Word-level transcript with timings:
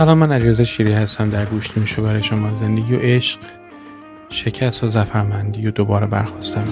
سلام 0.00 0.18
من 0.18 0.32
علیرضا 0.32 0.64
شیری 0.64 0.92
هستم 0.92 1.30
در 1.30 1.46
گوش 1.46 1.76
میشه 1.76 2.02
برای 2.02 2.22
شما 2.22 2.56
زندگی 2.56 2.94
و 2.94 2.98
عشق 2.98 3.38
شکست 4.28 4.84
و 4.84 4.88
زفرمندی 4.88 5.66
و 5.66 5.70
دوباره 5.70 6.06
برخواستم 6.06 6.68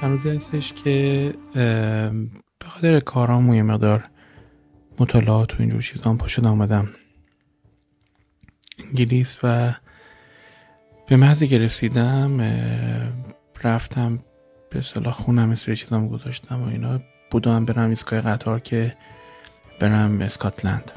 چند 0.00 0.10
روزی 0.10 0.30
هستش 0.30 0.72
که 0.72 1.34
به 2.58 2.66
خاطر 2.66 3.00
کارام 3.00 3.48
و 3.48 3.54
یه 3.54 3.62
مقدار 3.62 4.04
مطالعات 5.00 5.54
و 5.54 5.56
اینجور 5.58 5.82
چیزان 5.82 6.18
پا 6.18 6.28
شد 6.28 6.46
آمدم 6.46 6.88
انگلیس 8.78 9.38
و 9.42 9.74
به 11.06 11.16
محضی 11.16 11.48
که 11.48 11.58
رسیدم 11.58 12.40
رفتم 13.64 14.18
به 14.70 14.80
صلاح 14.80 15.14
خونم 15.14 15.48
مثل 15.48 15.74
چیزام 15.74 16.08
گذاشتم 16.08 16.62
و 16.62 16.68
اینا. 16.68 17.00
بودم 17.30 17.64
برم 17.64 17.90
ایستگاه 17.90 18.20
قطار 18.20 18.60
که 18.60 18.96
برم 19.80 20.20
اسکاتلند. 20.20 20.92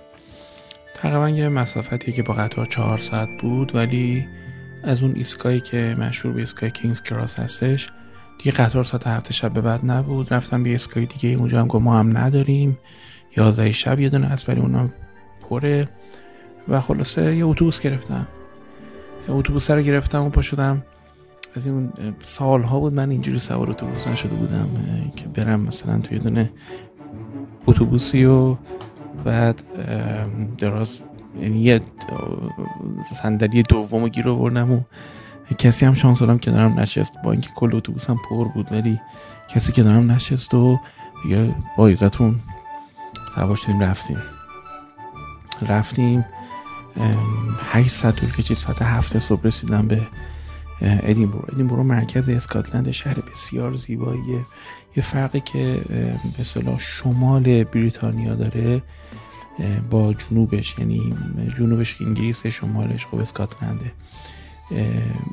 تقریبا 0.96 1.30
یه 1.30 1.50
مسافتی 1.50 2.12
که 2.12 2.24
با 2.24 2.34
قطار 2.34 2.66
چهار 2.66 2.98
ساعت 2.98 3.30
بود 3.42 3.76
ولی 3.76 4.28
از 4.84 5.04
اون 5.04 5.16
ایستگاهی 5.16 5.62
که 5.62 5.96
مشهور 6.00 6.34
به 6.34 6.40
ایستگاه 6.40 6.70
کینگز 6.70 7.02
کراس 7.02 7.40
هستش 7.40 7.90
دیگه 8.38 8.52
قطار 8.52 8.84
ساعت 8.84 9.08
هفته 9.08 9.34
شب 9.34 9.54
به 9.54 9.62
بعد 9.62 9.92
نبود. 9.92 10.34
رفتم 10.34 10.64
به 10.64 10.70
ایستگاه 10.70 11.06
دیگه 11.06 11.30
اونجا 11.38 11.62
هم 11.62 11.68
گفت 11.68 11.84
ما 11.84 12.00
هم 12.00 12.18
نداریم. 12.18 12.78
یازده 13.38 13.72
شب 13.72 14.00
یه 14.00 14.10
دونه 14.10 14.28
هست 14.28 14.50
ولی 14.50 14.62
اونا 14.62 14.90
پره. 15.50 15.90
و 16.68 16.82
خلاصه 16.82 17.36
یه 17.36 17.46
اتوبوس 17.46 17.80
گرفتم. 17.80 18.28
اتوبوس 19.30 19.72
رو 19.72 19.82
گرفتم 19.82 20.24
و 20.24 20.30
پا 20.30 20.42
شدم. 20.42 20.84
از 21.56 21.66
این 21.66 21.92
سالها 22.24 22.80
بود 22.80 22.94
من 22.94 23.12
اینجوری 23.12 23.40
سوار 23.40 23.70
اتوبوس 23.70 24.08
نشده 24.08 24.36
بودم 24.36 24.68
که 25.16 25.28
برم 25.28 25.60
مثلا 25.60 26.00
توی 26.00 26.20
دونه 26.20 26.52
اتوبوسی 27.68 28.26
و 28.26 28.56
بعد 29.26 29.62
دراز 30.58 31.04
یعنی 31.42 31.60
یه 31.60 31.82
صندلی 33.22 33.64
دوم 33.64 34.08
گیر 34.08 34.30
آوردم 34.30 34.72
و 34.72 34.80
کسی 35.58 35.86
هم 35.86 35.94
شانس 35.94 36.20
دارم 36.20 36.40
که 36.40 36.52
دارم 36.52 36.80
نشست. 36.80 37.14
با 37.24 37.32
اینکه 37.32 37.50
کل 37.56 37.76
اتوبوس 37.76 38.10
هم 38.10 38.20
پر 38.30 38.48
بود 38.48 38.72
ولی 38.72 39.00
کسی 39.48 39.72
که 39.72 39.84
دارم 39.84 40.12
نشست 40.12 40.54
و 40.54 40.80
دیگه 41.24 41.56
با 41.78 41.88
ایزتون 41.88 42.40
سوار 43.36 43.56
شدیم 43.56 43.80
رفتیم. 43.80 44.18
رفتیم. 45.70 46.26
8 47.72 47.90
ساعت 47.90 48.16
طول 48.16 48.30
کشید. 48.30 48.58
ساعت 48.58 48.82
هفت 48.82 49.20
صبح 49.20 49.42
رسیدم 49.44 49.88
به 49.88 50.08
ادینبرو 50.82 51.46
ادینبرو 51.54 51.84
مرکز 51.84 52.30
اسکاتلند 52.30 52.92
شهر 52.92 53.20
بسیار 53.20 53.74
زیباییه 53.74 54.46
یه 54.96 55.04
فرقی 55.04 55.40
که 55.40 55.82
به 56.38 56.44
صلاح 56.44 56.80
شمال 56.80 57.64
بریتانیا 57.64 58.36
داره 58.36 58.82
با 59.90 60.14
جنوبش 60.14 60.76
یعنی 60.80 61.14
جنوبش 61.58 62.02
انگلیس 62.02 62.48
شمالش 62.48 63.06
خب 63.06 63.18
اسکاتلنده. 63.18 63.92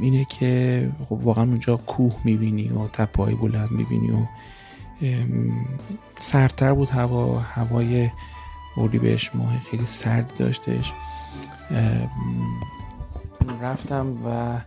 اینه 0.00 0.26
که 0.38 0.90
خب 1.08 1.12
واقعا 1.12 1.44
اونجا 1.44 1.76
کوه 1.76 2.14
می‌بینی 2.24 2.68
و 2.68 2.88
تپه 2.88 3.34
بلند 3.34 3.70
می‌بینی 3.70 4.10
و 4.10 4.26
سردتر 6.20 6.72
بود 6.72 6.90
هوا. 6.90 7.40
هوای 7.40 8.10
بهش 8.92 9.30
ماه 9.34 9.58
خیلی 9.70 9.86
سرد 9.86 10.32
داشتش. 10.38 10.92
رفتم 13.60 14.26
و 14.26 14.58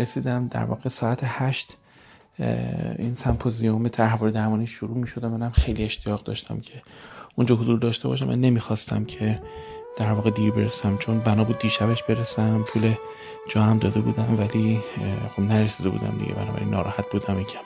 رسیدم 0.00 0.48
در 0.48 0.64
واقع 0.64 0.88
ساعت 0.88 1.20
هشت 1.24 1.76
این 2.98 3.14
سمپوزیوم 3.14 3.88
تحول 3.88 4.30
درمانی 4.30 4.66
شروع 4.66 4.96
می 4.96 5.06
شد 5.06 5.24
منم 5.24 5.50
خیلی 5.50 5.84
اشتیاق 5.84 6.22
داشتم 6.22 6.60
که 6.60 6.82
اونجا 7.36 7.54
حضور 7.54 7.78
داشته 7.78 8.08
باشم 8.08 8.26
من 8.26 8.40
نمی‌خواستم 8.40 9.04
که 9.04 9.42
در 9.96 10.12
واقع 10.12 10.30
دیر 10.30 10.50
برسم. 10.50 10.96
چون 10.96 11.20
بنا 11.20 11.44
بود 11.44 11.58
دیشبش 11.58 12.02
برسم 12.02 12.62
پول 12.62 12.94
جا 13.48 13.62
هم 13.62 13.78
داده 13.78 14.00
بودم 14.00 14.38
ولی 14.38 14.80
خب 15.36 15.42
نرسیده 15.42 15.88
بودم 15.88 16.18
دیگه 16.18 16.32
بنابراین 16.32 16.70
ناراحت 16.70 17.10
بودم 17.10 17.40
یکم. 17.40 17.60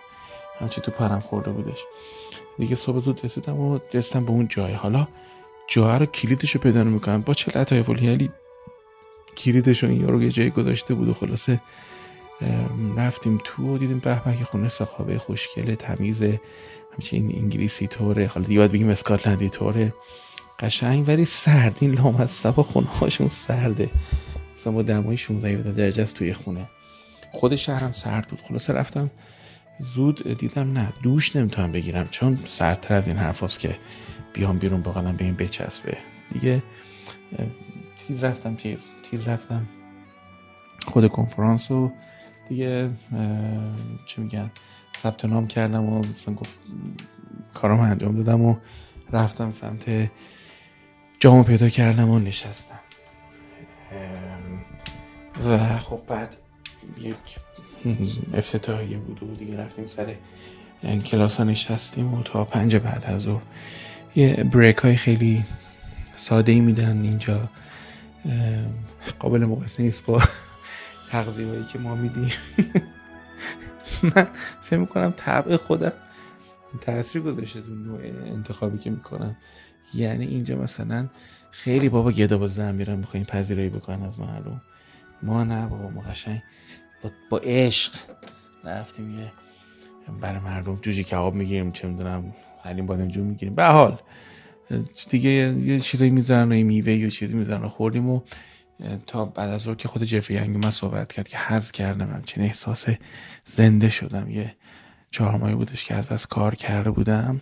همچی 0.61 0.81
تو 0.81 0.91
پرم 0.91 1.21
خورده 1.21 1.51
بودش. 1.51 1.79
دیگه 2.59 2.75
صبح 2.75 3.01
زود 3.01 3.21
رسیدم 3.25 3.61
و 3.61 3.79
رسیدم 3.95 4.25
به 4.25 4.31
اون 4.31 4.49
جای. 4.49 4.73
حالا 4.73 5.09
جای 5.69 5.99
رو 5.99 6.07
کلیدش 6.07 6.51
رو 6.51 6.61
پیدا 6.61 6.85
می‌کنم 6.85 7.21
با 7.21 7.35
چه 7.35 7.59
لطایف 7.59 7.91
کلیدش 9.37 9.83
رو 9.83 9.91
این 9.91 10.01
یارو 10.01 10.23
یه 10.23 10.31
جایی 10.31 10.51
گذاشته 10.51 10.95
بود 10.95 11.09
و 11.09 11.15
خلاصه 11.15 11.61
رفتیم 12.97 13.41
تو 13.45 13.75
و 13.75 13.79
دیدیم 13.79 13.99
به 13.99 14.21
که 14.39 14.45
خونه 14.45 14.69
سخابه 14.69 15.19
خوشگله 15.19 15.77
تمیز 15.77 16.23
همچین 16.93 17.33
انگلیسی 17.37 17.87
طوره. 17.87 18.27
حالا 18.27 18.47
دیگه 18.47 18.61
باید 18.61 18.73
بگیم 18.73 18.89
اسکاتلندی 18.89 19.49
طوره. 19.49 19.95
قشنگ 20.59 21.09
ولی 21.09 21.25
سرد. 21.25 21.77
این 21.81 21.93
لامصب 21.93 22.63
خونه 22.63 22.87
هاشون 22.87 23.29
سرده. 23.29 23.91
مثلا 24.55 24.73
با 24.73 24.83
دمای 24.83 25.17
16 25.17 25.73
درجه 25.73 26.03
است 26.03 26.15
توی 26.15 26.33
خونه. 26.33 26.69
خود 27.33 27.57
شهرم 27.57 27.93
سرد 27.93 28.29
بود. 28.29 28.41
خلاصه 28.49 28.73
رفتم. 28.73 29.11
زود 29.79 30.39
دیدم 30.39 30.73
نه 30.73 30.93
دوش 31.03 31.37
نمی‌تونم 31.37 31.73
بگیرم. 31.73 32.09
چون 32.11 32.39
سردتر 32.47 32.95
از 32.95 33.09
این 33.09 33.17
حرف 33.17 33.59
که 33.59 33.77
بیام 34.33 34.59
بیرون 34.59 34.83
بقالم 34.83 35.17
به 35.17 35.25
این 35.25 35.35
بچسبه. 35.35 35.97
دیگه 36.33 36.63
تیز 38.09 38.25
رفتم 38.25 38.55
تیز. 38.55 38.79
تیز 39.17 39.29
رفتم. 39.29 39.67
خود 40.87 41.09
کنفرانس 41.09 41.71
و 41.71 41.93
دیگه 42.49 42.91
چی 44.07 44.21
میگن 44.21 44.51
ثبت 45.03 45.25
نام 45.25 45.47
کردم 45.47 45.85
و 45.85 45.99
مثلا 45.99 46.35
گفت 46.35 46.59
کارم 47.55 47.81
انجام 47.81 48.23
دادم 48.23 48.43
و 48.43 48.57
رفتم 49.13 49.53
سمت 49.53 50.11
جامو 51.21 51.43
پیدا 51.43 51.69
کردم 51.69 52.11
و 52.11 52.19
نشستم. 52.19 52.79
و 55.47 55.79
خب 55.79 56.01
بعد 56.09 56.37
یک 56.99 57.17
افتتاحیه 58.35 58.97
بود 58.97 59.23
و 59.23 59.33
دیگه 59.33 59.57
رفتیم 59.57 59.87
سر 59.87 60.15
کلاس 61.05 61.37
ها 61.37 61.45
نشستیم 61.45 62.15
و 62.15 62.23
تا 62.23 62.45
پنج 62.45 62.77
بعد 62.77 63.05
از 63.07 63.23
ظهر. 63.23 63.43
یه 64.17 64.45
بریک 64.45 64.77
های 64.77 64.97
خیلی 64.97 65.45
ساده 66.17 66.53
ای 66.53 66.61
میدن 66.61 67.03
اینجا. 67.03 67.49
قابل 69.19 69.45
مقایسه 69.45 69.83
نیست 69.83 70.07
با 70.07 70.23
تغذیه 71.11 71.67
که 71.73 71.79
ما 71.79 71.95
میدیم. 71.95 72.33
من 74.03 74.29
فکر 74.63 74.77
می‌کنم 74.77 75.15
طبع 75.17 75.57
خودم 75.57 75.93
تاثیر 76.81 77.23
گذاشته 77.23 77.61
تو 77.61 77.75
نوع 77.75 78.01
انتخابی 78.27 78.79
که 78.79 78.91
می‌کنم. 78.91 79.37
یعنی 79.95 80.27
اینجا 80.27 80.57
مثلا 80.57 81.09
خیلی 81.51 81.89
بابا 81.89 82.13
گدا 82.13 82.39
با 82.39 82.47
زن 82.47 82.75
میرن 82.75 82.95
می‌خواین 82.95 83.27
پذیرایی 83.27 83.69
بکنن 83.69 84.03
از 84.03 84.19
معلوم. 84.19 84.61
ما 85.23 85.45
نه 85.45 85.67
بابا 85.67 85.91
ما 85.91 86.01
قشنگ 86.01 86.43
با, 87.03 87.11
با 87.31 87.39
عشق 87.39 87.93
رفتیم 88.65 89.21
یه 89.21 89.33
برای 90.21 90.39
مردم 90.39 90.77
جوجه 90.77 91.03
کباب 91.03 91.35
می‌گیریم 91.35 91.73
چه 91.73 91.89
می‌دونم 91.89 92.35
حلیم 92.63 92.87
بادمجون 92.87 93.27
می‌گیریم. 93.27 93.55
به 93.55 93.65
حال 93.65 93.99
دیگه 95.09 95.31
یه 95.31 95.81
چیزایی 95.81 96.11
می‌ذارن 96.11 96.53
و 96.53 96.65
میوه 96.65 96.93
یا 96.93 97.09
چیزی 97.09 97.35
می‌ذارن 97.35 97.63
و 97.63 97.69
خوردیم 97.69 98.11
و 98.11 98.21
تا 99.07 99.25
بعد 99.25 99.51
از 99.51 99.69
رو 99.69 99.75
که 99.75 99.89
خود 99.89 100.05
جفری 100.05 100.49
من 100.49 100.71
صحبت 100.71 101.13
کرد 101.13 101.29
که 101.29 101.39
حز 101.39 101.71
کردم 101.71 102.11
همچین 102.11 102.43
احساس 102.43 102.87
زنده 103.45 103.89
شدم. 103.89 104.31
یه 104.31 104.55
چهار 105.11 105.37
ماهی 105.37 105.55
بودش 105.55 105.85
که 105.85 106.13
از 106.13 106.27
کار 106.27 106.55
کرده 106.55 106.91
بودم. 106.91 107.41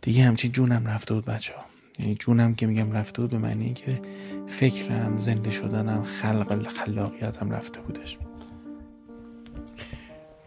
دیگه 0.00 0.24
همچین 0.24 0.52
جونم 0.52 0.86
رفته 0.86 1.14
بود 1.14 1.24
بچه 1.24 1.54
ها. 1.54 1.64
یعنی 1.98 2.14
جونم 2.14 2.54
که 2.54 2.66
میگم 2.66 2.92
رفته 2.92 3.22
بود 3.22 3.30
به 3.30 3.38
معنی 3.38 3.74
که 3.74 4.00
فکرم 4.46 5.16
زنده 5.16 5.50
شدنم 5.50 6.02
خلق 6.02 6.68
خلاقیتم 6.68 7.50
رفته 7.50 7.80
بودش. 7.80 8.18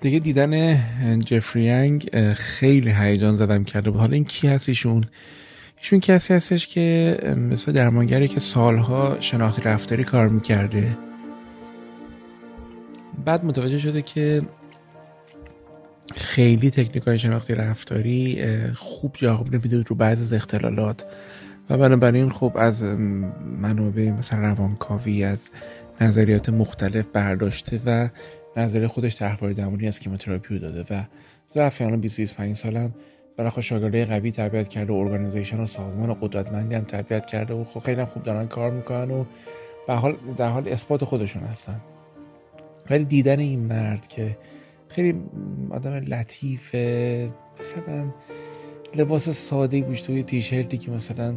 دیگه 0.02 0.20
دیدن 0.20 0.76
جفری 1.20 2.00
خیلی 2.34 2.92
هیجان 2.92 3.36
زدم 3.36 3.64
کرده 3.64 3.92
بود. 3.92 4.00
حالا 4.00 4.14
این 4.14 4.26
کی 4.26 4.48
هست 4.48 4.70
ایشون 4.70 5.06
ایشون 5.80 6.00
کسی 6.00 6.34
هستش 6.34 6.68
که 6.68 7.18
مثل 7.52 7.72
درمانگری 7.72 8.28
که 8.28 8.40
سالها 8.40 9.18
شناختی 9.20 9.62
رفتاری 9.62 10.04
کار 10.04 10.30
می‌کرده. 10.30 10.98
بعد 13.26 13.46
متوجه 13.46 13.80
شده 13.80 14.02
که 14.02 14.42
خیلی 16.16 16.70
تکنیک 16.70 17.04
های 17.04 17.20
شناختی 17.20 17.56
رفتاری 17.56 18.44
خوب 18.76 19.16
جواب 19.18 19.56
نمیده 19.56 19.84
رو 19.88 19.96
بعض 19.96 20.22
از 20.22 20.34
اختلالات. 20.34 21.06
و 21.70 21.78
بنابراین 21.78 22.30
خب 22.30 22.52
از 22.56 22.84
منابع 23.62 24.12
مثلا 24.12 24.40
روانکاوی 24.40 25.24
از 25.24 25.40
نظریات 26.02 26.50
مختلف 26.50 27.06
برداشته 27.14 27.82
و 27.86 28.10
نظریه 28.58 28.88
خودش 28.88 29.16
طرحواره 29.16 29.54
درمانی 29.54 29.88
از 29.88 30.00
کیموتراپی 30.00 30.60
داده 30.60 30.86
و 30.96 31.04
ظرف 31.54 31.82
الان 31.82 32.00
20 32.00 32.18
25 32.18 32.56
سالم. 32.56 32.94
برای 33.40 33.62
شاگرده 33.62 34.06
قوی 34.06 34.32
تربیت 34.32 34.68
کرده 34.68 34.94
و 34.94 34.96
ارگانیزیشن 34.96 35.60
و 35.60 35.66
سازمان 35.66 36.14
قدرتمندی 36.22 36.76
هم 36.76 36.84
تربیت 36.84 37.26
کرده 37.26 37.54
و 37.54 37.64
خب 37.64 37.80
خیلی 37.80 38.06
خوب 38.06 38.24
دارن 38.24 38.48
کار 38.48 38.72
می‌کنن 38.72 39.12
و 39.12 39.26
به 39.88 39.94
حال 39.94 40.16
در 40.38 40.50
حال 40.50 40.68
اثبات 40.68 41.04
خودشون 41.04 41.44
هستن. 41.44 41.82
ولی 42.90 43.04
دیدن 43.04 43.40
این 43.40 43.60
مرد 43.60 44.08
که 44.08 44.38
خیلی 44.88 45.22
آدم 45.70 45.92
لطیفه 45.92 47.30
مثلا 47.60 48.06
لباس 48.96 49.30
ساده 49.30 49.82
پوشته 49.82 50.14
بود 50.14 50.26
تیشرتی 50.26 50.78
که 50.78 50.92
مثلا 50.92 51.36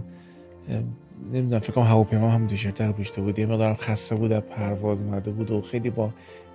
نمی‌دونم 1.32 1.60
فکر 1.60 1.72
کنم 1.72 1.84
هواپیما 1.84 2.31
هم 2.31 2.46
تیشرت 2.46 2.81
رو 2.81 2.93
پوشته 2.93 3.22
بود 3.22 3.38
یه 3.38 3.46
مقدارم 3.46 3.76
خسته 3.76 4.14
بود 4.14 4.32
از 4.32 4.43
پرواز 4.43 5.02
اومده 5.02 5.31
بود 5.31 5.50
و 5.50 5.62
خیلی 5.62 5.90
با 5.90 6.12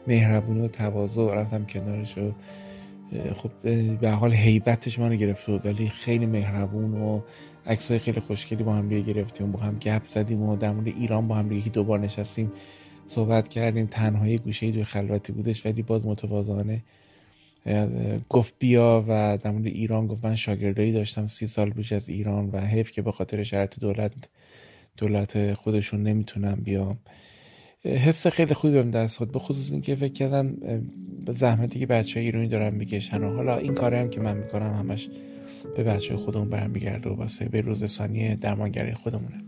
مهربونی 0.08 0.62
و 0.62 0.68
تواضع 0.68 1.22
رفتم 1.22 1.66
کنارش 1.66 2.18
و 2.18 2.32
خب 3.36 3.52
به 4.00 4.12
حال 4.12 4.34
حیبتش 4.34 5.00
منو 5.00 5.16
گرفته 5.16 5.52
بود 5.52 5.66
ولی 5.66 5.90
خیلی 5.90 6.26
مهربون 6.26 6.94
و 6.94 7.22
عکسای 7.66 8.00
خیلی 8.00 8.20
خوشگلی 8.20 8.64
با 8.64 8.74
هم 8.74 8.90
دیگه 8.90 9.14
گرفتیم 9.14 9.52
با 9.52 9.60
هم 9.60 9.80
گپ 9.80 10.06
زدیم 10.06 10.42
و 10.42 10.56
در 10.56 10.72
مورد 10.72 10.88
ایران 10.88 11.28
با 11.28 11.36
هم 11.36 11.50
دیگه 11.50 11.70
دوبار 11.70 12.00
نشستیم 12.00 12.52
صحبت 13.06 13.48
کردیم. 13.48 13.88
تنهایی 13.88 14.38
گوشه 14.38 14.66
ای 14.66 14.84
خلوتی 14.84 15.34
بودش 15.34 15.66
ولی 15.66 15.82
باز 15.82 16.06
متواضعانه 16.06 16.84
گفت 18.30 18.54
بیا 18.60 19.06
و 19.08 19.38
در 19.42 19.52
مورد 19.52 19.66
ایران 19.66 20.08
گفت 20.08 20.26
من 20.26 20.36
شاگردایی 20.36 20.92
داشتم 20.92 21.28
سی 21.28 21.48
سال 21.48 21.70
پیش 21.70 21.94
از 21.94 22.10
ایران 22.10 22.50
و 22.50 22.60
حیف 22.60 22.92
که 22.92 23.02
به 23.02 23.12
خاطر 23.12 23.44
شرط 23.44 23.80
دولت 23.80 24.14
دولت 24.98 25.54
خودشون 25.54 26.04
نمی‌تونم 26.04 26.56
بیام. 26.56 26.98
حس 27.86 28.28
خیلی 28.28 28.54
خوبی 28.54 28.74
بهم 28.74 28.92
دست 28.92 29.18
خود 29.18 29.32
به 29.32 29.40
خصوص 29.40 29.72
اینکه 29.72 29.96
فکر 29.96 30.14
کردم 30.14 30.58
زحمتی 31.30 31.80
که 31.80 31.86
بچه 31.86 32.20
ایرانی 32.20 32.48
دارن 32.48 32.76
می‌کشن 32.76 33.24
و 33.24 33.36
حالا 33.36 33.58
این 33.58 33.74
کاری 33.74 33.96
هم 33.98 34.10
که 34.10 34.22
من 34.22 34.38
می‌کنم 34.38 34.74
همش 34.74 35.10
به 35.76 35.84
بچه 35.84 36.18
خودمون 36.18 36.50
برمیگرده 36.50 37.10
و 37.10 37.16
واسه 37.16 37.50
به 37.50 37.62
روز 37.62 37.86
ثانیه 37.86 38.36
درمانگری 38.36 38.94
خودمونه. 38.94 39.44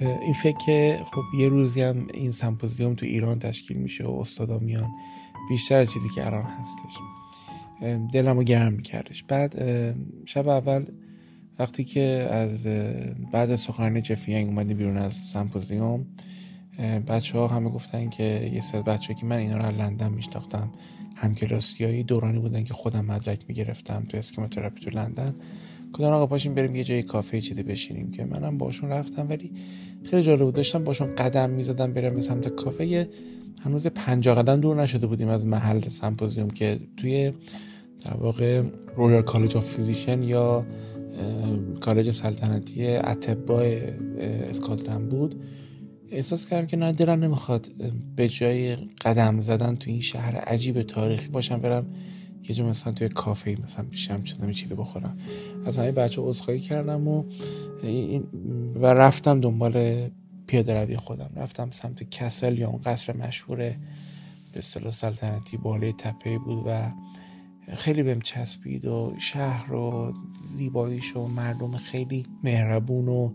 این 0.00 0.32
فکر 0.32 0.58
که 0.66 0.98
خب 1.12 1.22
یه 1.38 1.48
روزی 1.48 1.80
هم 1.80 2.06
این 2.14 2.32
سمپوزیوم 2.32 2.94
تو 2.94 3.06
ایران 3.06 3.38
تشکیل 3.38 3.76
میشه 3.76 4.04
و 4.04 4.10
استادا 4.10 4.58
میان 4.58 4.88
بیشتر 5.48 5.84
چیزی 5.84 6.08
که 6.14 6.26
الان 6.26 6.44
هستش. 6.44 6.98
دلمو 8.12 8.42
گرم 8.42 8.72
میکردش. 8.72 9.22
بعد 9.22 9.54
شب 10.24 10.48
اول 10.48 10.84
وقتی 11.58 11.84
که 11.84 12.00
از 12.30 12.66
بعد 13.32 13.54
سخنرانی 13.54 14.00
جف 14.00 14.19
یانگ 14.19 14.48
اومدی 14.48 14.74
بیرون 14.74 14.96
از 14.96 15.14
سمپوزیوم 15.14 16.06
بچه 17.08 17.38
ها 17.38 17.46
همه 17.46 17.70
گفتن 17.70 18.10
که 18.10 18.50
یه 18.54 18.60
سری 18.60 18.82
بچه 18.82 19.14
که 19.14 19.26
من 19.26 19.36
اینا 19.36 19.56
رو 19.56 19.80
لندن 19.80 20.12
میشناختم 20.12 20.70
همکلاسیایی 21.16 22.02
دورانی 22.02 22.38
بودن 22.38 22.64
که 22.64 22.74
خودم 22.74 23.04
مدرک 23.04 23.44
می‌گرفتم 23.48 24.04
تو 24.08 24.16
schema 24.16 24.45
therapy 24.45 24.80
تو 24.80 24.90
لندن. 24.90 25.34
گفتن 25.92 26.04
آقا 26.04 26.26
پاشیم 26.26 26.54
بریم 26.54 26.76
یه 26.76 26.84
جای 26.84 27.02
کافه 27.02 27.40
چیزی 27.40 27.62
بشینیم 27.62 28.10
که 28.10 28.24
منم 28.24 28.58
باشون 28.58 28.90
رفتم 28.90 29.28
ولی 29.28 29.52
خیلی 30.02 30.22
جالب 30.22 30.40
بود. 30.40 30.54
داشتم 30.54 30.84
باشون 30.84 31.14
قدم 31.14 31.50
می‌زدم 31.50 31.92
برم 31.92 32.14
به 32.14 32.20
سمت 32.20 32.48
کافه. 32.48 33.08
هنوز 33.60 33.86
پنجاه 33.86 34.34
قدم 34.34 34.60
دور 34.60 34.82
نشده 34.82 35.06
بودیم 35.06 35.28
از 35.28 35.46
محل 35.46 35.88
سمپوزیوم 35.88 36.50
که 36.50 36.80
توی 36.96 37.32
در 38.04 38.14
واقع 38.14 38.62
Royal 38.96 39.22
College 39.22 39.56
of 39.56 39.74
Physicians 39.74 40.22
یا 40.22 40.66
کالج 41.80 42.10
سلطنتی 42.10 42.86
اطبای 42.86 43.80
اسکاتلند 44.20 45.08
بود. 45.08 45.34
احساس 46.14 46.46
کردم 46.46 46.66
که 46.66 46.76
نه 46.76 46.92
دلم 46.92 47.24
نمی‌خواد 47.24 47.68
به 48.16 48.28
جای 48.28 48.76
قدم 48.76 49.40
زدن 49.40 49.76
تو 49.76 49.90
این 49.90 50.00
شهر 50.00 50.36
عجیب 50.36 50.82
تاریخی 50.82 51.28
باشم 51.28 51.58
برم 51.58 51.86
یه 52.48 52.54
جا 52.54 52.66
مثلا 52.66 52.92
توی 52.92 53.08
کافه 53.08 53.56
مثلا 53.64 53.84
بشینم 53.90 54.22
چیزی 54.22 54.54
چیزی 54.54 54.74
بخورم. 54.74 55.18
از 55.66 55.78
همه 55.78 55.92
بچه 55.92 56.22
عذرخواهی 56.22 56.60
کردم 56.60 57.08
و 57.08 57.24
و 58.74 58.86
رفتم 58.86 59.40
دنبال 59.40 60.08
پیاده 60.46 60.74
روی 60.74 60.96
خودم. 60.96 61.30
رفتم 61.36 61.70
سمت 61.70 62.10
castle 62.10 62.58
یا 62.58 62.68
اون 62.68 62.80
قصر 62.84 63.16
مشهور 63.16 63.56
به 63.56 64.58
اصطلاح 64.58 64.92
سلطنتی 64.92 65.56
بالای 65.56 65.92
تپه 65.92 66.38
بود 66.38 66.62
و 66.66 66.92
خیلی 67.76 68.02
بهم 68.02 68.20
چسبید 68.20 68.84
و 68.84 69.14
شهر 69.18 69.72
و 69.72 70.14
زیباییش 70.56 71.16
و 71.16 71.26
مردم 71.26 71.76
خیلی 71.76 72.26
مهربون 72.42 73.08
و 73.08 73.32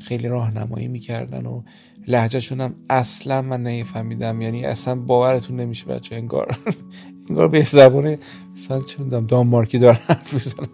خیلی 0.00 0.28
راهنمایی 0.28 0.88
می‌کردن 0.88 1.46
و 1.46 1.62
لحجهشون 2.06 2.60
هم 2.60 2.74
اصلا 2.90 3.42
من 3.42 3.62
نمیفهمیدم. 3.62 4.40
یعنی 4.40 4.64
اصلا 4.64 4.94
باورتون 4.94 5.56
نمیشه 5.60 5.86
بچه 5.86 6.16
انگار 6.16 6.58
انگار 7.28 7.48
به 7.48 7.62
زبان 7.62 8.16
مثلا 8.56 8.80
چه 8.80 9.02
می‌دونم 9.02 9.26
دانمارکی 9.26 9.78
دارن 9.78 9.98
حرف 10.06 10.34
می‌زنن. 10.34 10.68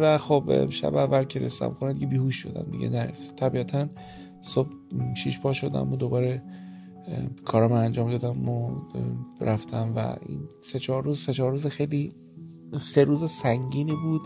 و 0.00 0.18
خب 0.18 0.70
شب 0.70 0.94
اول 0.94 1.24
که 1.24 1.40
رسیدم 1.40 1.70
خونه 1.70 1.92
دیگه 1.92 2.06
بیهوش 2.06 2.36
شدم 2.36 2.70
دیگه. 2.70 2.88
نرسید 2.88 3.36
طبیعتا 3.36 3.88
صبح 4.40 4.68
شیش 5.16 5.40
پا 5.40 5.52
شدم 5.52 5.92
و 5.92 5.96
دوباره 5.96 6.42
کارم 7.44 7.72
انجام 7.72 8.10
دادم 8.10 8.48
و 8.48 8.70
رفتم 9.40 9.92
و 9.96 9.98
این 9.98 10.40
سه 10.60 10.78
چهار 10.78 11.04
روز 11.04 11.20
سه 11.20 11.32
چهار 11.32 11.50
روز 11.50 11.66
خیلی 11.66 12.12
سه 12.80 13.04
روز 13.04 13.30
سنگینی 13.30 13.92
بود. 13.92 14.22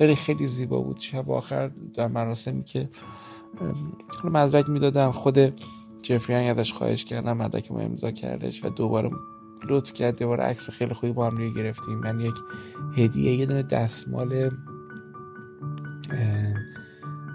ولی 0.00 0.14
خیلی 0.14 0.46
زیبا 0.46 0.80
بود. 0.80 1.00
شب 1.00 1.30
آخر 1.30 1.70
در 1.94 2.08
مراسمی 2.08 2.64
که 2.64 2.88
مدرک 4.24 4.68
می‌دادن 4.68 5.10
خود 5.10 5.62
جفری 6.02 6.34
ازش 6.34 6.72
خواهش 6.72 7.04
کردم 7.04 7.36
مدرک 7.36 7.72
ما 7.72 7.80
امضا 7.80 8.10
کردش 8.10 8.64
و 8.64 8.68
دوباره 8.68 9.10
لطف 9.68 9.92
کرد. 9.92 10.18
دوباره 10.18 10.44
عکس 10.44 10.70
خیلی 10.70 10.94
خوبی 10.94 11.12
با 11.12 11.26
هم 11.26 11.36
روی 11.36 11.54
گرفتیم. 11.54 11.98
من 11.98 12.20
یک 12.20 12.34
هدیه 12.96 13.32
یه 13.32 13.46
دونه 13.46 13.62
دستمال 13.62 14.50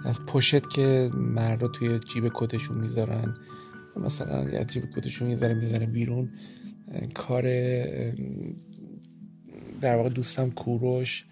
از 0.06 0.26
پشت 0.26 0.70
که 0.70 1.12
مردا 1.14 1.68
توی 1.68 2.00
جیب 2.00 2.32
کتشون 2.34 2.78
می‌ذارن. 2.78 3.34
مثلا 3.96 4.36
از 4.36 4.68
جیب 4.68 4.84
کتشون 4.96 5.28
می‌ذاره 5.28 5.54
می‌ذاره 5.54 5.86
بیرون. 5.86 6.30
کار 7.14 7.42
در 9.82 9.96
واقع 9.96 10.10
دوستم 10.10 10.50
کوروش. 10.50 11.26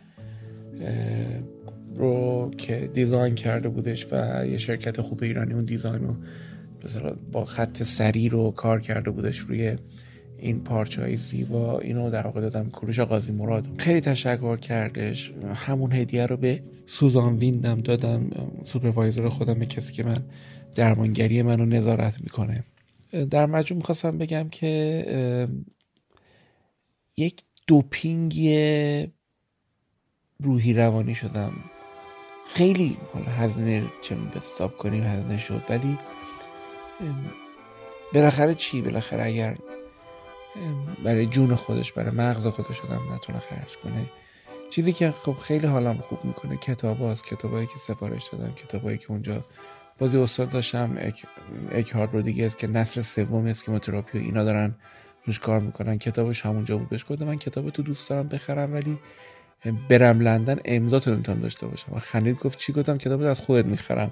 رو 1.96 2.52
که 2.58 2.90
دیزاین 2.94 3.36
کرده 3.36 3.70
بودش 3.70 4.08
و 4.12 4.46
یه 4.48 4.58
شرکت 4.58 5.02
خوب 5.02 5.24
ایرانی 5.24 5.54
اون 5.54 5.66
دیزاین 5.66 6.04
رو 6.04 6.16
با 7.32 7.46
خط 7.46 7.84
سری 7.84 8.30
رو 8.30 8.52
کار 8.52 8.82
کرده 8.82 9.12
بودش 9.12 9.38
روی 9.38 9.78
این 10.38 10.64
پارچه 10.64 11.02
های 11.02 11.18
زیبا. 11.18 11.80
اینو 11.80 12.10
در 12.10 12.22
واقع 12.22 12.42
دادم 12.42 12.70
کروش 12.70 13.00
قاضی 13.00 13.32
مراد. 13.32 13.68
خیلی 13.78 14.02
تشکر 14.02 14.58
کردش. 14.58 15.34
همون 15.54 15.92
هدیه 15.92 16.26
رو 16.26 16.38
به 16.38 16.64
سوزان 16.86 17.38
ویندم 17.38 17.82
دادم. 17.82 18.30
سوپروایزر 18.64 19.30
خودم 19.30 19.54
به 19.54 19.66
کسی 19.66 19.94
که 19.94 20.04
من 20.04 20.18
درمانگری 20.76 21.42
منو 21.42 21.66
نظارت 21.66 22.22
می‌کنه. 22.22 22.64
در 23.30 23.46
مجموع 23.46 23.78
می‌خواستم 23.78 24.18
بگم 24.18 24.48
که 24.48 25.48
یک 27.18 27.44
دوپینگی 27.68 28.48
روحی 30.40 30.74
روانی 30.74 31.16
شدم. 31.16 31.54
خیلی 32.48 32.98
حالا 33.14 33.26
هزینه 33.26 33.84
چه 34.02 34.18
حساب 34.36 34.78
کنیم 34.78 35.04
هزینه 35.04 35.38
شد 35.38 35.64
ولی 35.70 35.98
بالاخره 38.14 38.56
چی؟ 38.56 38.82
بالاخره 38.82 39.26
اگر 39.26 39.58
برای 41.04 41.26
جون 41.26 41.56
خودش 41.56 41.92
برای 41.92 42.12
مغز 42.12 42.48
خودش 42.48 42.82
آدم 42.82 43.14
نتونه 43.14 43.40
خرج 43.40 43.78
کنه. 43.84 44.06
چیزی 44.70 44.94
که 44.94 45.12
خب 45.12 45.34
خیلی 45.34 45.68
حالم 45.68 45.98
خوب 45.98 46.26
می‌کنه 46.26 46.58
کتاب 46.58 47.00
هاست. 47.00 47.26
کتابایی 47.26 47.68
که 47.68 47.78
سفارش 47.78 48.28
دادم 48.28 48.54
کتابایی 48.54 48.98
که 48.98 49.12
اونجا 49.12 49.46
بازی 50.00 50.18
استاد 50.18 50.50
داشتم 50.50 50.98
اک, 51.00 51.26
اک 51.72 51.92
هارد 51.92 52.14
رو 52.14 52.22
دیگه 52.22 52.46
است 52.46 52.58
که 52.58 52.68
نصر 52.68 53.02
سوم 53.02 53.46
است 53.46 53.66
که 53.66 53.72
متراپی 53.72 54.20
و 54.20 54.22
اینا 54.22 54.44
دارن 54.44 54.76
روش 55.26 55.40
کار 55.40 55.60
می‌کنن. 55.60 55.98
کتابش 55.98 56.46
همونجا 56.46 56.78
بود. 56.78 56.90
بهش 56.90 57.06
گفتم 57.10 57.26
من 57.26 57.38
کتاب 57.38 57.70
تو 57.70 57.84
دوست 57.84 58.10
دارم 58.10 58.28
بخرم 58.28 58.74
ولی 58.74 58.98
برم 59.90 60.20
لندن 60.20 60.60
امضا 60.66 61.00
تو 61.00 61.12
نمی‌تونم 61.12 61.40
داشته 61.40 61.68
باشم. 61.68 61.94
و 61.96 62.00
خندید 62.00 62.40
گفت 62.40 62.60
چی 62.60 62.74
گفتم؟ 62.74 62.98
کتاب 62.98 63.22
از 63.22 63.40
خودت 63.40 63.66
می‌خرم. 63.66 64.12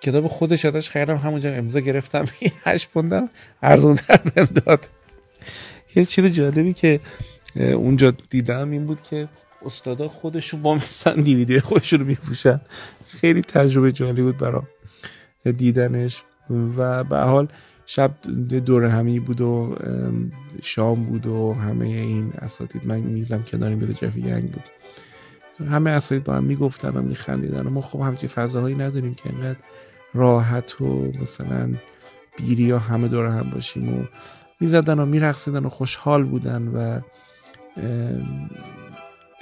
کتاب 0.00 0.26
خودش 0.26 0.64
ازش 0.64 0.90
خریدم 0.90 1.16
همونجا 1.16 1.52
امضا 1.52 1.80
گرفتم. 1.80 2.24
هشت 2.64 2.90
پوندم 2.90 3.28
ارزون 3.62 3.98
بهم 4.34 4.44
داد. 4.44 4.88
یه 5.96 6.04
چیز 6.04 6.24
جالبی 6.24 6.72
که 6.72 7.00
اونجا 7.56 8.10
دیدم 8.30 8.70
این 8.70 8.86
بود 8.86 9.02
که 9.02 9.28
استادا 9.64 10.08
خودشون 10.08 10.62
با 10.62 10.74
مثلا 10.74 11.22
دیویدی 11.22 11.60
خودشون 11.60 12.00
رو 12.00 12.06
میفروشن. 12.06 12.60
خیلی 13.08 13.42
تجربه 13.42 13.92
جالبی 13.92 14.22
بود 14.22 14.38
برام 14.38 14.66
دیدنش. 15.56 16.22
و 16.78 17.04
به 17.04 17.16
حال 17.16 17.48
شب 17.86 18.10
دور 18.66 18.84
همی 18.84 19.20
بود 19.20 19.40
و 19.40 19.76
شام 20.62 21.04
بود 21.04 21.26
و 21.26 21.52
همه 21.52 21.86
این 21.86 22.32
اساتید. 22.38 22.86
من 22.86 22.98
میزم 22.98 23.42
کنار 23.42 23.70
میده 23.70 23.94
جفی 23.94 24.22
گنگ 24.22 24.50
بود. 24.50 24.77
همه 25.64 25.90
اساتید 25.90 26.24
با 26.24 26.34
هم 26.34 26.44
می‌گفتن 26.44 26.96
و 26.96 27.02
میخندیدن 27.02 27.66
و 27.66 27.70
ما 27.70 27.80
خب 27.80 28.00
همچین 28.00 28.28
فضاهایی 28.28 28.76
نداریم 28.76 29.14
که 29.14 29.30
انقدر 29.34 29.58
راحت 30.14 30.80
و 30.80 31.12
مثلا 31.22 31.74
بیری 32.36 32.62
یا 32.62 32.78
همه 32.78 33.08
دور 33.08 33.26
هم 33.26 33.50
باشیم 33.50 33.98
و 33.98 34.04
می‌زدن 34.60 34.98
و 34.98 35.06
میرقصیدن 35.06 35.64
و 35.64 35.68
خوشحال 35.68 36.24
بودن 36.24 36.68
و 36.68 37.00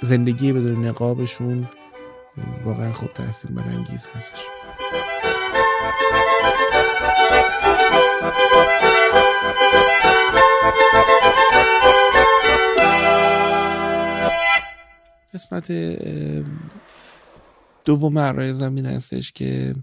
زندگی 0.01 0.53
بدون 0.53 0.85
نقابشون 0.85 1.67
واقعا 2.65 2.91
خوب 2.91 3.13
تحصیل 3.13 3.51
برانگیز 3.51 4.07
هستش. 4.15 4.43
قسمت 15.33 15.71
دوم 17.85 18.19
عرایزم 18.19 18.75
این 18.75 18.85
هستش 18.85 19.31
که 19.31 19.75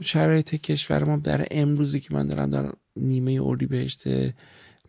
شرایط 0.00 0.54
کشور 0.54 1.04
ما 1.04 1.16
در 1.16 1.46
امروزی 1.50 2.00
که 2.00 2.14
من 2.14 2.26
دارم 2.26 2.50
در 2.50 2.72
نیمه 2.96 3.38
اردی 3.42 3.66
بهشت 3.66 4.04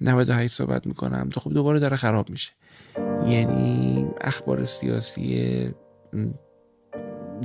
98 0.01 0.53
صحبت 0.53 0.87
می‌کنم 0.87 1.29
خب 1.37 1.53
دوباره 1.53 1.79
داره 1.79 1.97
خراب 1.97 2.29
میشه. 2.29 2.51
یعنی 3.27 4.07
اخبار 4.21 4.65
سیاسی 4.65 5.69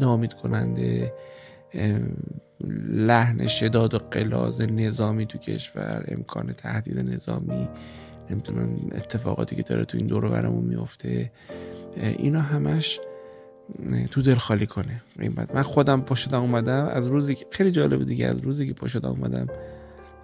نامید 0.01 0.33
کننده 0.33 1.13
لحن 2.89 3.47
شداد 3.47 3.95
و 3.95 3.99
قلاز 3.99 4.61
نظامی 4.61 5.27
تو 5.27 5.39
کشور 5.39 6.05
امکان 6.09 6.53
تهدید 6.53 6.99
نظامی 6.99 7.69
نمی‌تونم 8.31 8.91
اتفاقاتی 8.93 9.57
که 9.57 9.63
داره 9.63 9.85
تو 9.85 9.99
این 9.99 10.07
دور 10.07 10.29
برمون 10.29 10.65
میفته 10.65 11.33
اینا 11.97 12.41
همش 12.41 13.01
تو 14.11 14.23
دل 14.23 14.35
خالی 14.35 14.67
کنه. 14.67 15.03
من 15.55 15.63
خودم 15.63 16.01
پا 16.01 16.15
شدم 16.15 16.41
اومدم 16.41 16.87
از 16.87 17.07
روزی 17.07 17.35
که 17.35 17.47
خیلی 17.51 17.71
جالب 17.71 18.05
دیگه 18.05 18.27
از 18.27 18.41
روزی 18.41 18.67
که 18.67 18.73
پا 18.73 18.89
شدم 18.89 19.11
اومدم 19.11 19.47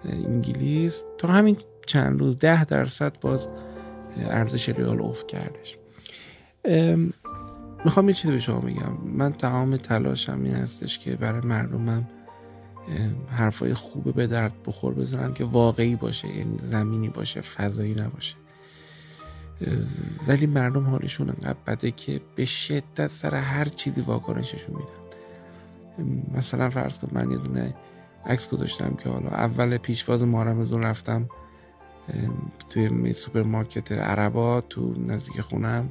انگلیس 0.03 1.03
تا 1.17 1.27
همین 1.27 1.57
چند 1.87 2.19
روز 2.19 2.37
ده 2.37 2.65
درصد 2.65 3.19
باز 3.21 3.47
ارزش 4.17 4.69
ریال 4.69 5.01
افت 5.01 5.27
کردش. 5.27 5.77
می‌خوام 7.85 8.09
یه 8.09 8.15
چیزی 8.15 8.33
به 8.33 8.39
شما 8.39 8.59
بگم. 8.59 8.97
من 9.05 9.33
تمام 9.33 9.77
تلاشم 9.77 10.39
این 10.43 10.53
هستش 10.53 10.99
که 10.99 11.15
برای 11.15 11.41
مردمم 11.41 12.07
حرفای 13.27 13.73
خوبه 13.73 14.11
به 14.11 14.27
درد 14.27 14.53
بخور 14.65 14.93
بزنم 14.93 15.33
که 15.33 15.43
واقعی 15.43 15.95
باشه 15.95 16.27
یعنی 16.27 16.57
زمینی 16.57 17.09
باشه 17.09 17.41
فضایی 17.41 17.93
نباشه. 17.93 18.35
ولی 20.27 20.45
مردم 20.45 20.87
حالشون 20.87 21.29
انقدر 21.29 21.57
بده 21.67 21.91
که 21.91 22.21
به 22.35 22.45
شدت 22.45 23.07
سر 23.07 23.35
هر 23.35 23.65
چیزی 23.65 24.01
واکنششون 24.01 24.75
میدن. 24.75 25.09
مثلا 26.37 26.69
فرض 26.69 26.99
کن 26.99 27.09
من 27.11 27.31
یه 27.31 27.37
دونه 27.37 27.75
عکس 28.25 28.49
گذاشتم 28.49 28.95
که 28.95 29.09
حالا 29.09 29.29
اول 29.29 29.77
پیشواز 29.77 30.23
مارمزون 30.23 30.83
رفتم 30.83 31.29
توی 32.69 33.13
سوپرمارکت 33.13 33.91
عربا 33.91 34.61
تو 34.61 34.93
نزدیک 35.07 35.41
خونم. 35.41 35.89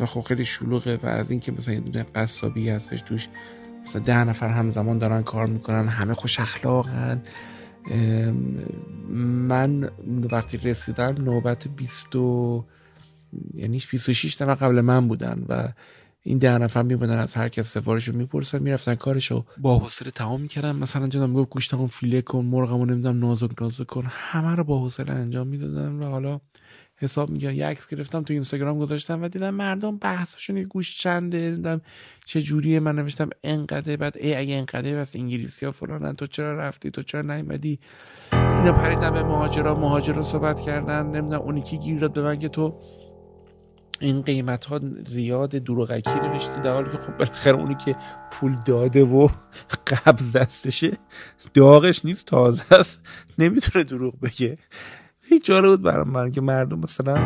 و 0.00 0.06
خب 0.06 0.20
خیلی 0.20 0.44
شلوغه 0.44 0.98
و 1.02 1.06
از 1.06 1.30
اینکه 1.30 1.52
مثلا 1.52 1.74
یه 1.74 1.80
دونه 1.80 2.02
قصابی 2.14 2.70
هستش 2.70 3.02
توش 3.02 3.28
مثلا 3.86 4.02
ده 4.02 4.24
نفر 4.24 4.48
همزمان 4.48 4.98
دارن 4.98 5.22
کار 5.22 5.46
می‌کنن 5.46 5.88
همه 5.88 6.14
خوش 6.14 6.40
اخلاقن. 6.40 7.22
من 9.48 9.90
وقتی 10.32 10.56
رسیدم 10.56 11.14
نوبت 11.24 11.68
20 11.68 12.16
یعنی 13.54 13.82
26 13.90 14.42
نفر 14.42 14.54
قبل 14.54 14.80
من 14.80 15.08
بودن 15.08 15.44
و 15.48 15.68
این 16.22 16.38
ده 16.38 16.58
نفر 16.58 16.82
میبودن 16.82 17.18
از 17.18 17.34
هر 17.34 17.48
کس 17.48 17.72
سفارش 17.72 18.08
رو 18.08 18.16
می‌پرسن 18.16 18.58
می‌رفتن 18.58 18.94
کارشو 18.94 19.44
با 19.58 19.78
حوصله 19.78 20.10
تمام 20.10 20.40
می‌کردن. 20.40 20.76
مثلا 20.76 21.06
جناب 21.06 21.30
می‌گفت 21.30 21.50
گوشتمو 21.50 21.86
فیله 21.86 22.22
کن 22.22 22.44
مرغمو 22.44 22.84
نمی‌دونم 22.86 23.18
نازک 23.18 23.62
نازک 23.62 23.86
کن. 23.86 24.04
همه 24.08 24.54
رو 24.54 24.64
با 24.64 24.80
حوصله 24.80 25.12
انجام 25.12 25.46
می‌دادن 25.46 25.92
و 25.92 26.04
حالا 26.10 26.40
حساب 27.00 27.30
میگن 27.30 27.54
یه 27.54 27.66
عکس 27.66 27.88
گرفتم 27.88 28.22
تو 28.22 28.32
اینستاگرام 28.32 28.78
گذاشتم 28.78 29.22
و 29.22 29.28
دیدم 29.28 29.50
مردم 29.50 29.96
بحثشون 29.96 30.56
یه 30.56 30.64
گوش 30.64 30.96
چنده. 30.96 31.50
دیدم 31.50 31.80
چه 32.24 32.42
جوریه. 32.42 32.80
من 32.80 32.94
نوشتم 32.94 33.30
انقدر 33.44 33.96
بعد 33.96 34.16
ای 34.16 34.34
اگه 34.34 34.54
انقدر 34.54 35.00
بس 35.00 35.16
انگلیسی 35.16 35.66
ها 35.66 35.72
فلانن 35.72 36.16
تو 36.16 36.26
چرا 36.26 36.58
رفتی؟ 36.58 36.90
تو 36.90 37.02
چرا 37.02 37.22
نیومدی؟ 37.22 37.78
اینا 38.32 38.72
پریدن 38.72 39.10
به 39.10 39.22
مهاجرا. 39.22 39.74
مهاجرا 39.74 40.22
صحبت 40.22 40.60
کردن. 40.60 41.06
نمی‌دونم 41.06 41.42
اونی 41.42 41.62
کی 41.62 41.78
گیر 41.78 42.00
داد 42.00 42.12
به 42.12 42.22
من 42.22 42.38
که 42.38 42.48
تو 42.48 42.80
این 44.00 44.22
قیمت 44.22 44.64
ها 44.64 44.80
زیاد 45.06 45.50
دروغکی 45.50 46.10
نوشتی. 46.10 46.60
در 46.60 46.72
حالی 46.72 46.90
که 46.90 46.96
خب 46.96 47.16
بالاخره 47.16 47.56
اونی 47.56 47.74
که 47.74 47.96
پول 48.30 48.56
داده 48.66 49.04
و 49.04 49.28
قبض 49.86 50.32
دستشه 50.32 50.90
داغش 51.54 52.04
نیست 52.04 52.26
تازه 52.26 52.64
است. 52.70 53.00
نمی‌تونه 53.38 53.84
دروغ 53.84 54.20
بگه. 54.20 54.58
هیچ 55.28 55.44
جالب 55.44 55.66
بود 55.66 55.82
برام 55.82 56.08
من 56.08 56.30
که 56.30 56.40
مردم 56.40 56.78
مثلا 56.78 57.18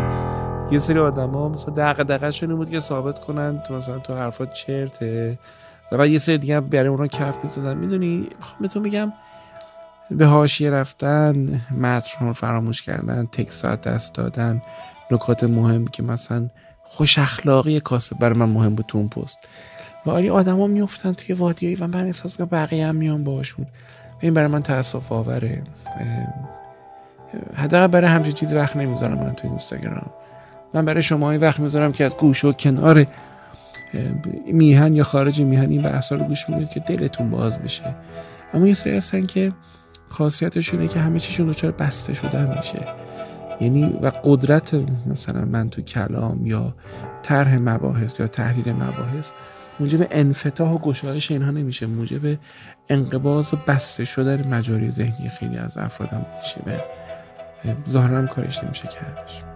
یه 0.71 0.79
سری 0.79 0.99
آدما 0.99 1.49
مثلا 1.49 1.75
دقیقه 1.75 2.05
دقیقه 2.05 2.55
بود 2.55 2.71
که 2.71 2.81
ثابت 2.81 3.19
کنن 3.19 3.63
تو 3.67 3.75
مثلا 3.75 3.99
تو 3.99 4.15
حرفات 4.15 4.53
چرته. 4.53 5.39
و 5.93 5.97
بعد 5.97 6.09
یه 6.09 6.19
سری 6.19 6.39
دیگه 6.39 6.61
برای 6.61 6.89
اونا 6.89 7.07
کف 7.07 7.37
می‌زدن. 7.45 7.77
می‌دونی؟ 7.77 8.29
خب 8.41 8.67
تو 8.67 8.81
میگم 8.81 9.13
به 10.11 10.27
هاشیه 10.27 10.71
رفتن 10.71 11.61
متن 11.81 12.27
رو 12.27 12.33
فراموش 12.33 12.83
کردن 12.83 13.27
تکسات 13.27 13.81
دست 13.81 14.15
دادن. 14.15 14.63
نکات 15.11 15.45
مهم 15.45 15.87
که 15.87 16.03
مثلا 16.03 16.49
خوش 16.83 17.19
اخلاقی 17.19 17.81
کاسب 17.81 18.19
برای 18.19 18.39
من 18.39 18.49
مهم 18.49 18.75
بود 18.75 18.85
تو 18.89 18.99
اون 18.99 19.09
پست. 19.09 19.39
و 20.07 20.11
آری 20.11 20.31
آدما 20.31 20.67
میفتن 20.67 21.13
توی 21.13 21.35
وادیایی 21.35 21.77
و 21.77 21.87
من 21.87 22.05
احساس 22.07 22.41
بقیه 22.41 22.87
هم 22.87 22.95
میان 22.95 23.25
باشون 23.25 23.67
این 24.21 24.35
برای 24.35 24.49
من 24.49 24.63
تاسف 24.63 25.13
آوره. 25.13 25.63
حداقل 27.55 27.87
برای 27.87 28.11
همچین 28.11 28.33
چیزی 28.33 28.55
وقت 28.55 28.77
نمی‌ذارم 28.77 29.19
من 29.19 29.33
تو 29.35 29.49
اینستاگرام. 29.49 30.11
من 30.75 30.85
برای 30.85 31.03
شما 31.03 31.31
این 31.31 31.41
وقت 31.41 31.61
می‌ذارم 31.61 31.93
که 31.93 32.05
از 32.05 32.17
گوش 32.17 32.45
و 32.45 32.53
کنار 32.53 33.07
میهن 34.47 34.95
یا 34.95 35.05
خارج 35.05 35.43
میهن 35.43 35.71
این 35.71 35.83
بحثا 35.83 36.15
رو 36.15 36.25
گوش 36.25 36.49
می‌دید 36.49 36.69
که 36.69 36.81
دلتون 36.81 37.31
باز 37.31 37.59
بشه. 37.59 37.95
اما 38.55 38.67
یه 38.67 38.75
سری 38.75 38.97
هستن 38.97 39.27
که 39.27 39.53
خاصیتش 40.09 40.75
اینه 40.75 40.89
که 40.89 41.01
همه 41.01 41.21
چیشون 41.21 41.47
دچار 41.47 41.73
بسته 41.73 42.15
شدن 42.15 42.57
میشه. 42.57 42.87
یعنی 43.61 43.99
و 44.03 44.13
قدرت 44.25 44.75
مثلا 45.07 45.45
من 45.45 45.71
تو 45.71 45.83
کلام 45.83 46.47
یا 46.47 46.75
طرح 47.23 47.59
مباحث 47.59 48.21
یا 48.21 48.27
تحلیل 48.27 48.73
مباحث 48.73 49.31
موجب 49.81 50.07
انفتاح 50.11 50.71
و 50.71 50.79
گشایش 50.79 51.31
اینها 51.31 51.51
نمیشه. 51.51 51.87
موجب 51.87 52.39
انقباض 52.89 53.55
و 53.55 53.57
بسته 53.67 54.05
شدن 54.05 54.49
مجاری 54.49 54.91
ذهنی 54.91 55.29
خیلی 55.29 55.59
از 55.59 55.79
افرادم 55.79 56.27
میشه. 56.43 56.85
ظاهرا 57.91 58.27
کارش 58.27 58.65
نمیشه 58.65 58.89
کردش. 58.89 59.52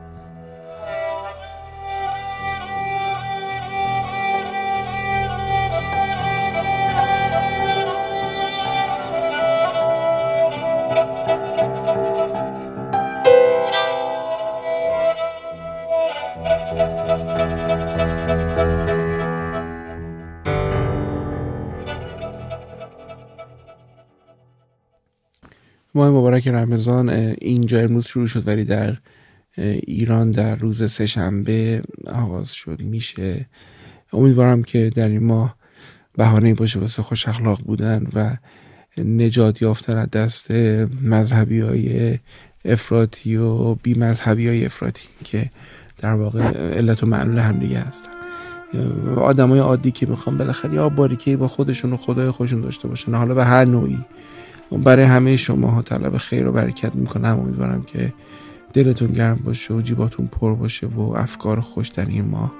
ماه 25.97 26.11
مبارک 26.11 26.49
رمضان 26.49 27.09
اینجا 27.41 27.81
امروز 27.81 28.07
شروع 28.07 28.27
شد 28.27 28.49
ولی 28.49 28.65
در 28.65 28.97
ایران 29.59 30.31
در 30.31 30.55
روز 30.55 30.93
سهشنبه 30.93 31.83
آغاز 32.15 32.53
شد 32.53 32.81
میشه. 32.83 33.47
امیدوارم 34.13 34.63
که 34.63 34.91
در 34.95 35.09
این 35.09 35.25
ماه 35.25 35.57
بهانه 36.17 36.55
باشه 36.55 36.81
واسه 36.81 37.03
خوش 37.03 37.29
اخلاق 37.29 37.63
بودن 37.63 38.07
و 38.15 38.37
نجات 39.03 39.63
یافتن 39.63 39.97
از 39.97 40.11
دست 40.11 40.55
مذهبی 41.03 41.61
های 41.61 42.19
افراطی 42.65 43.37
و 43.37 43.75
بی 43.75 43.95
مذهبی 43.95 44.49
های 44.49 44.65
افراطی 44.65 45.09
که 45.25 45.51
در 45.99 46.15
واقع 46.15 46.41
علت 46.75 47.03
و 47.03 47.07
معلول 47.07 47.39
هم 47.39 47.59
دیگه 47.59 47.79
هستن. 47.79 48.11
آدم 49.17 49.51
های 49.51 49.59
عادی 49.59 49.91
که 49.91 50.07
می‌خوان 50.07 50.37
بالاخره 50.37 50.75
یا 50.75 50.89
باریکه 50.89 51.37
با 51.37 51.49
خودشون 51.49 51.93
و 51.93 51.97
خدای 51.97 52.31
خودشون 52.31 52.61
داشته 52.61 52.89
باشن. 52.89 53.15
حالا 53.15 53.35
به 53.35 53.45
هر 53.45 53.65
نوعی. 53.65 53.99
برای 54.71 55.05
همه 55.05 55.37
شما 55.37 55.71
ها 55.71 55.83
طلب 55.83 56.17
خیر 56.17 56.47
و 56.47 56.53
برکت 56.53 56.95
می‌کنم. 56.95 57.41
امیدوارم 57.41 57.83
که 57.83 58.13
دلتون 58.73 59.13
گرم 59.13 59.41
باشه 59.45 59.75
و 59.75 59.81
جیباتون 59.81 60.27
پر 60.27 60.55
باشه 60.55 60.87
و 60.87 61.01
افکار 61.01 61.61
خوش 61.61 61.89
در 61.89 62.07
این 62.07 62.25
ماه 62.25 62.53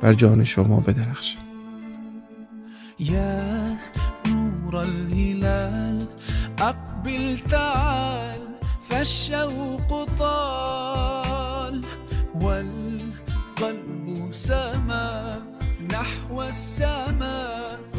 بر 0.00 0.12
جان 0.12 0.44
شما 0.44 0.80
بدرخشه. 0.80 1.38
یا 2.98 3.40
نور 4.26 4.76
الهلال 4.76 6.02
اقبل 6.58 7.36
تعال 7.48 8.38
فالشوق 8.80 10.08
طال 10.18 11.80
والقلب 12.34 14.30
سما 14.30 15.10
نحو 15.92 16.34
السماء 16.34 17.89